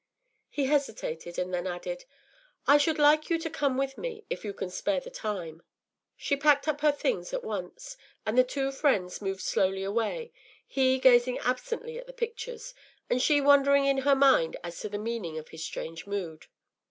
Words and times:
”He 0.49 0.65
hesitated, 0.65 1.37
and 1.37 1.53
then 1.53 1.67
added, 1.67 2.05
“I 2.65 2.77
should 2.79 2.97
like 2.97 3.29
you 3.29 3.37
to 3.37 3.49
come 3.51 3.77
with 3.77 3.99
me, 3.99 4.25
if 4.31 4.43
you 4.43 4.51
can 4.51 4.71
spare 4.71 4.99
the 4.99 5.11
time.” 5.11 5.61
She 6.17 6.35
packed 6.35 6.67
up 6.67 6.81
her 6.81 6.91
things 6.91 7.33
at 7.35 7.43
once, 7.43 7.97
and 8.25 8.35
the 8.35 8.43
two 8.43 8.71
friends 8.71 9.21
moved 9.21 9.41
slowly 9.41 9.83
away, 9.83 10.33
he 10.65 10.97
gazing 10.97 11.37
absently 11.37 11.99
at 11.99 12.07
the 12.07 12.13
pictures, 12.13 12.73
and 13.11 13.21
she 13.21 13.39
wondering 13.41 13.85
in 13.85 13.99
her 13.99 14.15
mind 14.15 14.57
as 14.63 14.79
to 14.79 14.89
the 14.89 14.97
meaning 14.97 15.37
of 15.37 15.49
his 15.49 15.63
strange 15.63 16.07
mood. 16.07 16.47